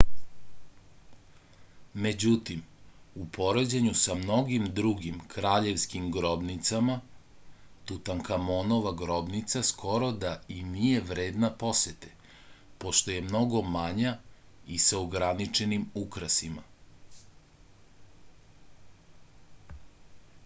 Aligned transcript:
međutim 2.05 2.61
u 3.23 3.25
poređenju 3.35 3.91
sa 4.03 4.15
mnogim 4.21 4.63
drugim 4.79 5.19
kraljevskim 5.33 6.07
grobnicama 6.15 6.95
tutankamonova 7.91 8.93
grobnica 9.03 9.61
skoro 9.69 10.07
da 10.23 10.31
i 10.55 10.57
nije 10.71 11.03
vredna 11.11 11.51
posete 11.65 12.09
pošto 12.85 13.13
je 13.15 13.21
mnogo 13.27 13.61
manja 13.75 14.13
i 14.77 14.79
sa 14.87 15.03
ograničenim 15.05 15.85
ukrasima 16.05 16.65